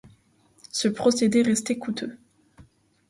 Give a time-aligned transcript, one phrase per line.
[0.71, 2.17] Ce procédé restait coûteux.